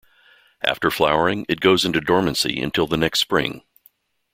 [0.63, 3.61] After flowering, it goes into dormancy until the next spring.